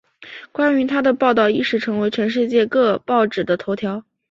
[0.51, 4.03] 关于她的报道一时成为全世界各报纸的头条。